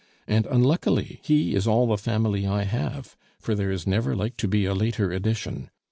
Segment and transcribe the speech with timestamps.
[0.27, 4.47] And, unluckily, he is all the family I have, for there is never like to
[4.47, 5.69] be a later edition.